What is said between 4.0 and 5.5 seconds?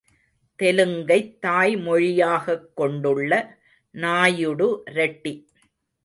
Naidu, Reddy